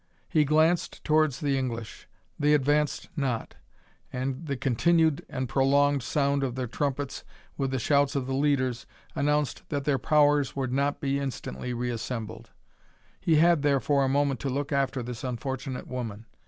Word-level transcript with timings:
He 0.27 0.45
glanced 0.45 1.03
towards 1.03 1.39
the 1.41 1.59
English. 1.59 2.07
They 2.39 2.55
advanced 2.55 3.09
not, 3.15 3.57
and 4.11 4.47
the 4.47 4.57
continued 4.57 5.23
and 5.29 5.47
prolonged 5.47 6.01
sound 6.01 6.41
of 6.41 6.55
their 6.55 6.65
trumpets, 6.65 7.23
with 7.55 7.69
the 7.69 7.77
shouts 7.77 8.15
of 8.15 8.25
the 8.25 8.33
leaders, 8.33 8.87
announced 9.13 9.61
that 9.69 9.83
their 9.83 9.99
powers 9.99 10.55
would 10.55 10.73
not 10.73 11.01
be 11.01 11.19
instantly 11.19 11.71
re 11.71 11.91
assembled. 11.91 12.49
He 13.19 13.35
had, 13.35 13.61
therefore, 13.61 14.03
a 14.03 14.09
moment 14.09 14.39
to 14.39 14.49
look 14.49 14.71
after 14.71 15.03
this 15.03 15.23
unfortunate 15.23 15.85
woman. 15.87 16.25